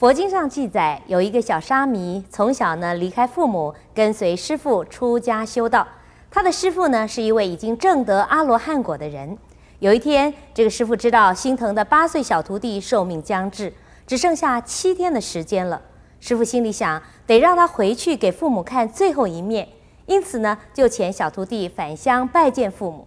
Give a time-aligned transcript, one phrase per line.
[0.00, 5.86] 佛经上记载，有一个小沙弥，从小呢离开父母，跟随师父出家修道。
[6.30, 9.36] 他的师父呢是一位已经证得阿罗汉果的人。
[9.78, 13.70] 有一天，这个师父知道心疼的八岁小徒弟寿命将至，
[14.06, 15.82] 只剩下七天的时间了。
[16.18, 19.68] 师父心里想，得让他回去给父母看最后一面，
[20.06, 23.06] 因此呢，就遣小徒弟返乡拜见父母。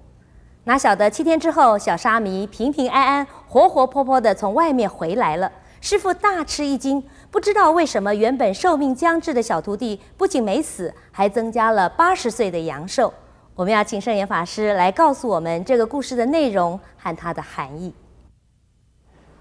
[0.66, 5.52] 哪晓得七天之后，小沙弥平平安安、活活泼泼地从外面回来了。
[5.84, 13.14] 师父大吃一惊，不知道为什么原本寿命将至的小徒弟不仅没死，还增加了八十岁的阳寿。
[13.54, 17.94] 我们要请圣严法师来告诉我们这个故事的内容和它的含义。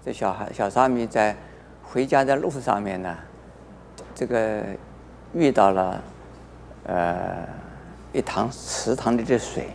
[0.03, 1.33] 这小孩小沙弥在
[1.81, 3.15] 回家的路上面呢，
[4.13, 4.65] 这个
[5.33, 6.03] 遇到了
[6.85, 7.47] 呃
[8.11, 9.69] 一塘池塘里的水，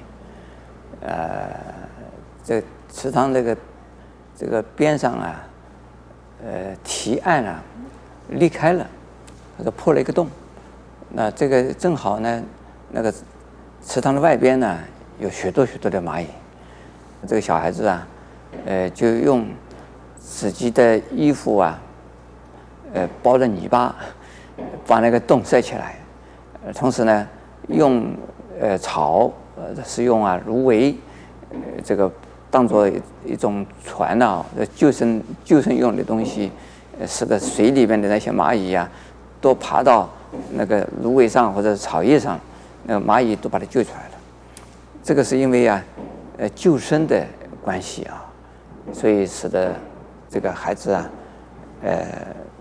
[1.00, 1.48] 呃，
[2.44, 3.56] 这池塘那个
[4.36, 5.47] 这个边上啊，
[6.44, 7.62] 呃提案啊
[8.28, 8.86] 裂开了，
[9.56, 10.28] 或者破了一个洞，
[11.10, 12.42] 那这个正好呢
[12.90, 13.12] 那个。
[13.86, 14.76] 池塘的外边呢，
[15.18, 16.26] 有许多许多的蚂蚁。
[17.26, 18.06] 这个小孩子啊，
[18.66, 19.46] 呃，就用
[20.18, 21.78] 自己的衣服啊，
[22.92, 23.94] 呃，包着泥巴，
[24.86, 25.94] 把那个洞塞起来。
[26.66, 27.26] 呃，同时呢，
[27.68, 28.12] 用
[28.60, 30.94] 呃草，呃，是用啊芦苇，
[31.50, 32.12] 呃，这个
[32.50, 32.88] 当做
[33.24, 36.50] 一种船呐，救生救生用的东西，
[37.06, 38.88] 使得水里面的那些蚂蚁呀，
[39.40, 40.08] 都爬到
[40.52, 42.38] 那个芦苇上或者草叶上。
[42.84, 44.12] 那个蚂蚁都把它救出来了，
[45.02, 45.84] 这个是因为啊，
[46.38, 47.22] 呃，救生的
[47.62, 48.24] 关系啊，
[48.94, 49.74] 所以使得
[50.30, 51.10] 这个孩子啊，
[51.82, 52.06] 呃，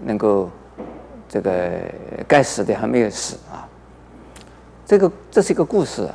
[0.04, 0.50] 能够
[1.30, 1.72] 这个
[2.28, 3.66] 该死的还没有死啊。
[4.86, 6.10] 这个这是一个故事，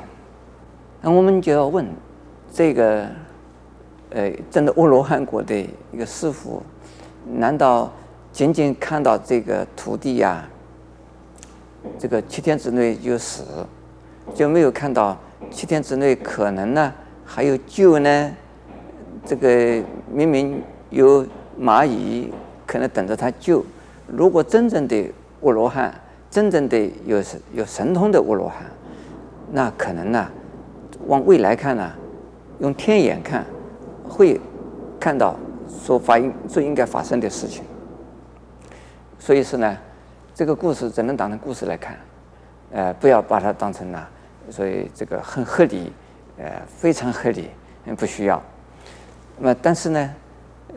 [1.01, 1.87] 那我们就要问，
[2.53, 3.07] 这个
[4.15, 5.59] 呃，真的阿罗汉果的
[5.91, 6.63] 一个师傅，
[7.35, 7.91] 难道
[8.31, 10.45] 仅仅看到这个徒弟呀，
[11.99, 13.43] 这个七天之内就死？
[14.35, 15.19] 就没有看到
[15.51, 16.93] 七天之内可能呢
[17.25, 18.33] 还有救呢？
[19.25, 21.27] 这个明明有
[21.61, 22.33] 蚂蚁
[22.67, 23.65] 可能等着他救。
[24.07, 25.93] 如果真正的阿罗汉，
[26.31, 27.23] 真正的有
[27.53, 28.65] 有神通的阿罗汉，
[29.51, 30.29] 那可能呢，
[31.07, 31.91] 往未来看呢，
[32.61, 33.45] 用天眼看，
[34.13, 34.39] 会
[35.01, 35.35] 看到
[35.67, 37.65] 所发应所应该发生的事情。
[39.19, 39.79] 所以说呢，
[40.35, 41.97] 这个故事只能当成故事来看。
[42.75, 44.09] 呃，不要把它当成了，
[44.49, 45.93] 所以这个很合理，
[46.39, 47.51] 呃，非常合理，
[47.99, 48.43] 不需要。
[49.39, 50.15] 那么，但是呢，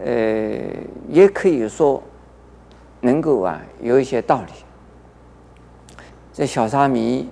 [0.03, 0.61] 呃，
[1.07, 2.03] 也可以说，
[2.99, 4.51] 能够啊，有一些道理。
[6.33, 7.29] 这小沙弥，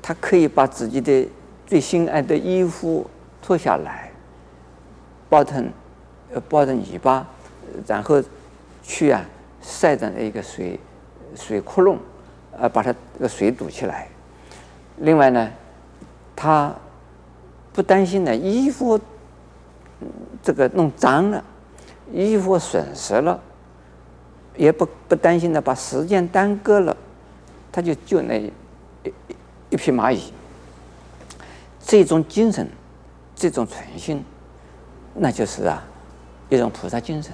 [0.00, 1.28] 他可以把自己的
[1.66, 3.06] 最心爱的衣服
[3.42, 4.10] 脱下来，
[5.28, 5.70] 包成，
[6.32, 7.26] 呃，包成泥巴，
[7.86, 8.22] 然后
[8.82, 9.24] 去啊，
[9.60, 10.78] 晒在一个水
[11.34, 11.96] 水窟窿。
[12.60, 14.08] 呃，把它这个水堵起来。
[14.96, 15.48] 另外呢，
[16.34, 16.74] 他
[17.72, 18.98] 不担心呢衣服
[20.42, 21.44] 这个弄脏了，
[22.12, 23.40] 衣服损失了，
[24.56, 26.96] 也不不担心呢把时间耽搁了，
[27.70, 28.52] 他就救那一
[29.70, 30.32] 一匹蚂蚁。
[31.80, 32.68] 这种精神，
[33.36, 34.24] 这种诚信，
[35.14, 35.82] 那就是啊
[36.48, 37.32] 一种菩萨精神，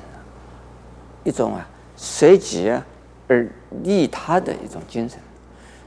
[1.23, 2.73] 一种啊舍己。
[3.27, 3.49] 而
[3.83, 5.19] 利他的一种精神，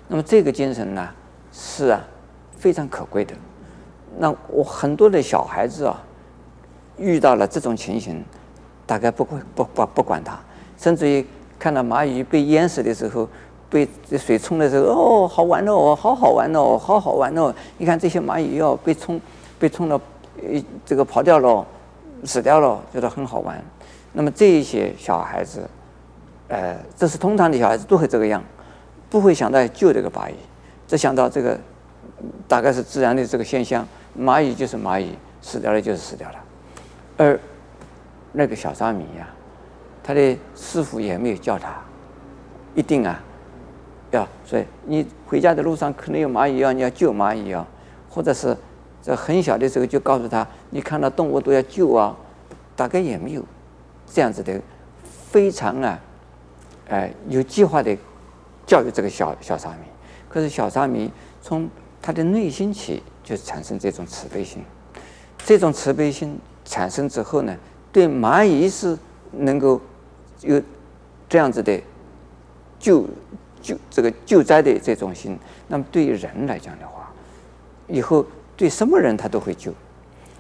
[0.08, 1.08] 那么这个精神呢，
[1.52, 2.03] 是啊
[2.58, 3.36] 非常可贵的。
[4.18, 6.02] 那我很多的小孩子啊，
[6.98, 8.25] 遇到了这种情形，
[8.88, 10.40] 大概不会不不不管他，
[10.80, 11.24] 甚至于
[11.59, 13.30] 看到蚂蚁被淹死的时候，
[13.69, 13.88] 被
[14.18, 17.54] 水冲的时候，哦，好玩哦，好好玩哦，好好玩哦！
[17.78, 19.22] 你看这些蚂蚁要被冲
[19.59, 20.02] 被冲了，
[20.42, 21.64] 呃，这个跑掉了，
[22.23, 23.63] 死掉了，觉得很好玩。
[24.13, 25.68] 那么这一些小孩子。
[26.50, 28.42] 呃，这是通常的小孩子都会这个样，
[29.09, 30.36] 不会想到救这个蚂蚁，
[30.88, 31.59] 只想到这个
[32.47, 33.86] 大概是自然的这个现象，
[34.18, 36.36] 蚂蚁就是蚂蚁，死掉了就是死掉了。
[37.18, 37.38] 而
[38.31, 39.27] 那个小沙弥呀，
[40.01, 41.75] 他的师傅也没有叫他，
[42.75, 43.21] 一定啊，
[44.12, 47.68] 要所以你回家的路上可能有蚂蚁啊，你要救蚂蚁啊，
[48.09, 48.56] 或者是
[49.07, 52.13] 在很小的时候就告诉他，你看到动物都要救啊，
[52.75, 53.44] 大概也没有
[54.06, 54.59] 这样子的
[55.31, 55.98] 非常啊。
[56.89, 57.95] 呃，有计划的
[58.65, 59.88] 教育这个小小沙弥，
[60.27, 61.09] 可是小沙弥
[61.42, 61.69] 从
[62.01, 64.62] 他的内心起就产生这种慈悲心，
[65.45, 67.56] 这种慈悲心产生之后呢，
[67.94, 68.98] 对蚂蚁是
[69.31, 69.80] 能够
[70.42, 70.62] 有
[71.30, 71.80] 这样子的
[72.77, 73.06] 救
[73.62, 75.39] 救这个救灾的这种心，
[75.69, 77.09] 那么对于人来讲的话，
[77.88, 78.25] 以后
[78.57, 79.71] 对什么人他都会救，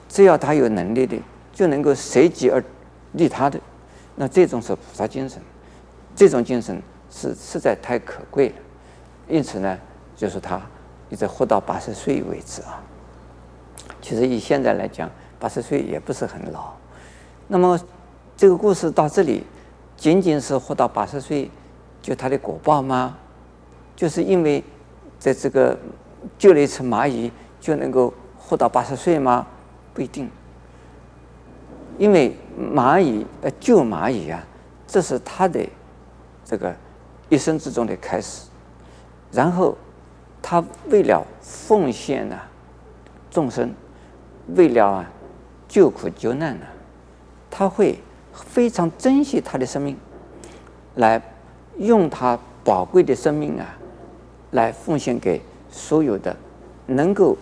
[0.09, 1.15] 只要他有能力的，
[1.53, 2.61] 就能够舍己而
[3.13, 3.59] 利他的，
[4.15, 5.39] 那这种是菩萨精神。
[6.15, 6.81] 这种精神
[7.11, 8.55] 是实在太可贵了。
[9.27, 9.77] 因此呢，
[10.15, 10.59] 就是他
[11.09, 12.81] 一直活到八十岁为止啊。
[14.01, 16.73] 其实以现在来讲，八十岁也不是很老。
[17.47, 17.79] 那么
[18.35, 19.43] 这个故事到这里，
[19.95, 21.51] 仅仅是活到八十岁，
[22.01, 23.15] 就他的果报吗？
[23.95, 24.63] 就是因为
[25.19, 25.77] 在这个
[26.37, 29.45] 救了一次蚂蚁，就能够活到八十岁吗？
[29.93, 30.29] 不一定。
[31.97, 34.43] 因为蚂蚁呃救蚂蚁啊，
[34.85, 35.67] 这是他的
[36.45, 36.75] 这个
[37.29, 38.47] 一生之中的开始。
[39.31, 39.75] 然后
[40.41, 42.39] 他为了奉献呢、
[43.31, 43.73] 众生，
[44.55, 45.11] 为了啊
[45.67, 46.71] 救苦救难呢、啊，
[47.49, 47.99] 他会
[48.31, 49.97] 非常珍惜他的生命，
[50.95, 51.19] 来
[51.79, 53.65] 用他宝贵的生命啊，
[54.51, 56.35] 来奉献给所有的
[56.85, 57.35] 能够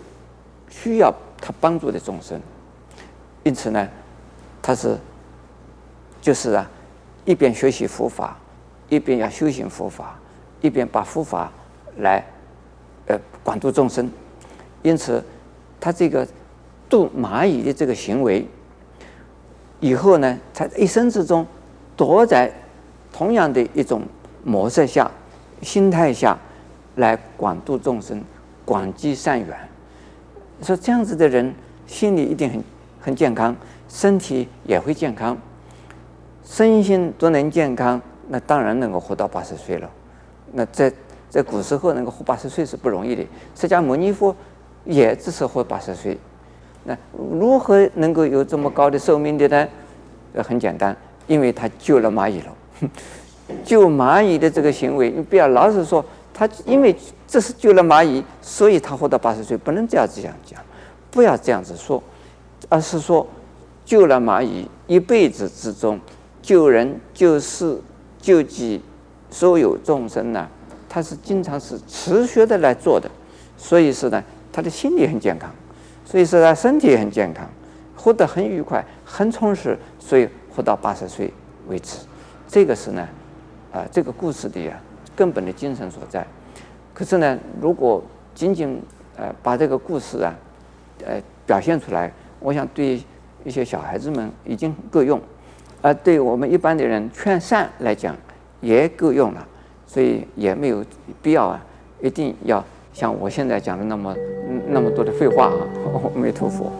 [0.68, 2.40] 需要他帮助的众生。
[3.42, 3.88] 因此呢，
[4.60, 4.98] 他是
[6.20, 6.70] 就是啊，
[7.24, 8.36] 一边学习佛法，
[8.88, 10.18] 一边要修行佛法，
[10.60, 11.52] 一边把佛法。
[12.00, 12.22] 来，
[13.06, 14.12] 呃，广度众生，
[14.82, 15.24] 因此，
[15.80, 16.28] 他这个
[16.90, 18.46] 度蚂蚁的这个行为，
[19.80, 21.46] 以后呢，他一生之中，
[21.96, 22.52] 躲在
[23.10, 24.02] 同样的一种
[24.44, 25.10] 模式下、
[25.62, 26.36] 心态下，
[26.96, 28.22] 来广度众生、
[28.66, 29.68] 广积善缘。
[30.62, 31.54] 说这样子的人，
[31.86, 32.64] 心理一定很
[33.00, 33.54] 很健康，
[33.88, 35.36] 身体也会健康，
[36.44, 39.90] 身心都能健康，那当然能够活到八十岁了。
[40.52, 40.92] 那在
[41.28, 43.24] 在古时候能够活八十岁是不容易的，
[43.54, 44.34] 释迦牟尼佛
[44.84, 46.16] 也只是活八十岁。
[46.84, 49.68] 那如何能够有这么高的寿命的呢？
[50.34, 52.54] 呃很简单，因为他救了蚂蚁了。
[53.64, 56.04] 救蚂蚁的这个行为，你不要老是说
[56.38, 56.94] 他因为
[57.26, 60.62] 这是救了蚂蚁，所以他活到八十岁，不能这样子讲，
[61.10, 62.02] 不要这样子说，
[62.68, 63.26] 而是说
[63.86, 65.98] 救了蚂蚁，一辈子之中
[66.42, 67.80] 救人、救世、
[68.20, 68.82] 救济
[69.30, 70.46] 所有众生呢。
[70.90, 73.10] 他是经常是持续的来做的，
[73.56, 74.22] 所以是呢，
[74.52, 75.50] 他的心理很健康，
[76.04, 77.48] 所以说他身体也很健康，
[77.96, 81.32] 活得很愉快、很充实，所以活到八十岁
[81.68, 81.98] 为止。
[82.46, 83.08] 这个是呢，
[83.72, 84.78] 啊、这个故事的呀
[85.16, 86.24] 根本的精神所在。
[86.94, 88.02] 可是呢，如果
[88.34, 88.80] 仅仅
[89.16, 90.34] 呃把这个故事啊，
[91.04, 93.02] 呃表现出来，我想对
[93.42, 95.20] 一些小孩子们已经够用，
[95.82, 98.14] 而对我们一般的人劝善来讲
[98.60, 99.48] 也够用了。
[99.88, 100.84] 所以也没有
[101.22, 101.64] 必要啊，
[102.02, 104.14] 一定要像我现在讲的那么
[104.68, 105.62] 那么多的废话啊，
[106.14, 106.72] 阿弥陀佛。